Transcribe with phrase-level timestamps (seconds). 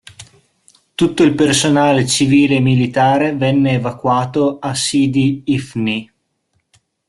[0.95, 6.11] Tutto il personale civile e militare venne evacuato a Sidi Ifni.